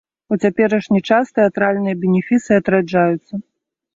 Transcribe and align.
У 0.33 0.35
цяперашні 0.45 1.01
час 1.09 1.25
тэатральныя 1.35 1.99
бенефісы 2.05 2.51
адраджаюцца. 2.61 3.33